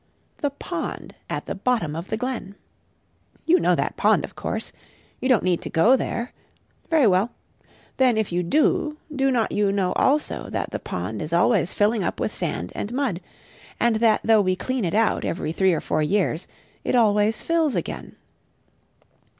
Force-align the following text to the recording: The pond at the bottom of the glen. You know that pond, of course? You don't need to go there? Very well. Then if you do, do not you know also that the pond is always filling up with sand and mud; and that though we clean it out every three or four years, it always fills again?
The 0.39 0.49
pond 0.49 1.13
at 1.29 1.45
the 1.45 1.53
bottom 1.53 1.95
of 1.95 2.07
the 2.07 2.17
glen. 2.17 2.55
You 3.45 3.59
know 3.59 3.75
that 3.75 3.97
pond, 3.97 4.23
of 4.23 4.33
course? 4.33 4.73
You 5.19 5.29
don't 5.29 5.43
need 5.43 5.61
to 5.61 5.69
go 5.69 5.95
there? 5.95 6.33
Very 6.89 7.05
well. 7.05 7.29
Then 7.97 8.17
if 8.17 8.31
you 8.31 8.41
do, 8.41 8.97
do 9.15 9.29
not 9.29 9.51
you 9.51 9.71
know 9.71 9.93
also 9.93 10.49
that 10.49 10.71
the 10.71 10.79
pond 10.79 11.21
is 11.21 11.33
always 11.33 11.71
filling 11.75 12.03
up 12.03 12.19
with 12.19 12.33
sand 12.33 12.71
and 12.73 12.91
mud; 12.91 13.21
and 13.79 13.97
that 13.97 14.21
though 14.23 14.41
we 14.41 14.55
clean 14.55 14.85
it 14.85 14.95
out 14.95 15.23
every 15.23 15.51
three 15.51 15.71
or 15.71 15.81
four 15.81 16.01
years, 16.01 16.47
it 16.83 16.95
always 16.95 17.43
fills 17.43 17.75
again? 17.75 18.15